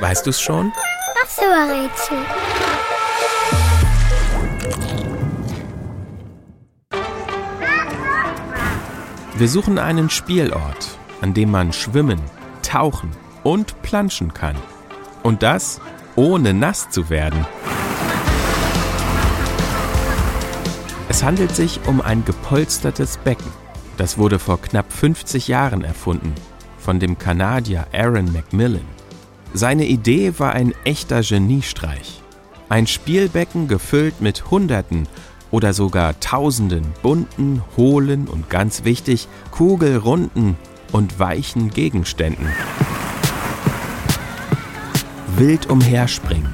[0.00, 0.72] Weißt du's schon?
[1.22, 2.18] Ach so, Rätsel.
[9.36, 12.20] Wir suchen einen Spielort, an dem man schwimmen,
[12.62, 13.10] tauchen
[13.42, 14.56] und planschen kann.
[15.22, 15.80] Und das
[16.16, 17.44] ohne nass zu werden.
[21.08, 23.52] Es handelt sich um ein gepolstertes Becken.
[23.96, 26.34] Das wurde vor knapp 50 Jahren erfunden
[26.78, 28.93] von dem Kanadier Aaron Macmillan.
[29.56, 32.20] Seine Idee war ein echter Geniestreich.
[32.68, 35.06] Ein Spielbecken gefüllt mit Hunderten
[35.52, 40.56] oder sogar Tausenden bunten, hohlen und ganz wichtig, kugelrunden
[40.90, 42.48] und weichen Gegenständen.
[45.36, 46.52] Wild umherspringen,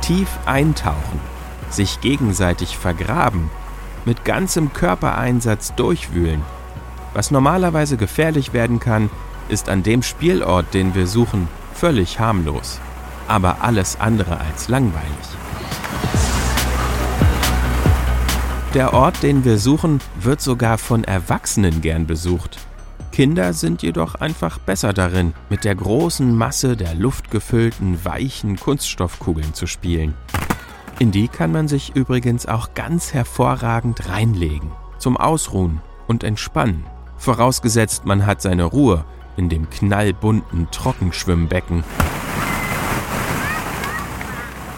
[0.00, 1.18] tief eintauchen,
[1.68, 3.50] sich gegenseitig vergraben,
[4.04, 6.42] mit ganzem Körpereinsatz durchwühlen.
[7.12, 9.10] Was normalerweise gefährlich werden kann,
[9.48, 12.80] ist an dem Spielort, den wir suchen, völlig harmlos,
[13.28, 15.28] aber alles andere als langweilig.
[18.74, 22.58] Der Ort, den wir suchen, wird sogar von Erwachsenen gern besucht.
[23.12, 29.68] Kinder sind jedoch einfach besser darin, mit der großen Masse der luftgefüllten, weichen Kunststoffkugeln zu
[29.68, 30.14] spielen.
[30.98, 36.84] In die kann man sich übrigens auch ganz hervorragend reinlegen, zum Ausruhen und Entspannen.
[37.16, 39.04] Vorausgesetzt, man hat seine Ruhe
[39.36, 41.84] in dem knallbunten Trockenschwimmbecken.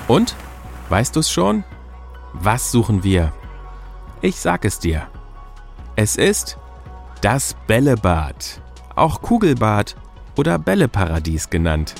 [0.09, 0.37] Und?
[0.89, 1.65] Weißt du's schon?
[2.33, 3.33] Was suchen wir?
[4.21, 5.09] Ich sag es dir.
[5.97, 6.59] Es ist
[7.23, 8.61] das Bällebad,
[8.95, 9.97] auch Kugelbad
[10.37, 11.95] oder Bälleparadies genannt.